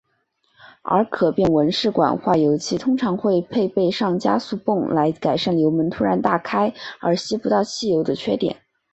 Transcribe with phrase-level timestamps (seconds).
[0.81, 8.63] 而可变文氏管化油器通常会配备上加速泵来改善油门突然大开而吸不到汽油的缺点。